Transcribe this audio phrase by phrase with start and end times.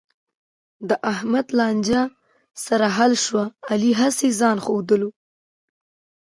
[0.89, 2.01] د احمد لانجه
[2.65, 5.09] سره حل شوه، علي هسې ځآن ښودلو.